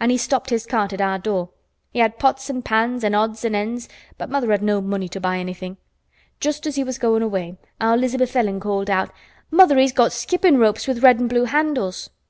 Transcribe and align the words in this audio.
"An' 0.00 0.08
he 0.08 0.16
stopped 0.16 0.48
his 0.48 0.64
cart 0.64 0.94
at 0.94 1.02
our 1.02 1.18
door. 1.18 1.50
He 1.90 1.98
had 1.98 2.18
pots 2.18 2.48
an' 2.48 2.62
pans 2.62 3.04
an' 3.04 3.14
odds 3.14 3.44
an' 3.44 3.54
ends, 3.54 3.90
but 4.16 4.30
mother 4.30 4.50
had 4.50 4.62
no 4.62 4.80
money 4.80 5.06
to 5.10 5.20
buy 5.20 5.36
anythin'. 5.36 5.76
Just 6.40 6.66
as 6.66 6.76
he 6.76 6.82
was 6.82 6.96
goin' 6.96 7.20
away 7.20 7.58
our 7.78 7.94
'Lizabeth 7.94 8.34
Ellen 8.34 8.58
called 8.58 8.88
out, 8.88 9.10
'Mother, 9.50 9.76
he's 9.76 9.92
got 9.92 10.12
skippin' 10.12 10.56
ropes 10.56 10.88
with 10.88 11.02
red 11.02 11.20
an' 11.20 11.28
blue 11.28 11.44
handles. 11.44 12.08